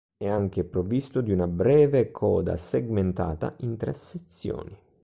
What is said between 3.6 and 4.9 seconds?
tre sezioni.